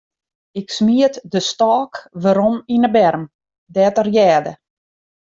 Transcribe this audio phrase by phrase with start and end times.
[0.59, 3.23] Ik smiet de stôk werom yn 'e berm,
[3.73, 4.53] dêr't er hearde.